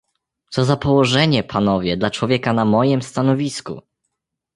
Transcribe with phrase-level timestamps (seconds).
[0.49, 3.81] "Co za położenie, panowie, dla człowieka na mojem stanowisku!"